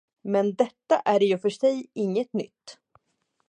[0.23, 2.77] Men detta är i och för sig inget nytt.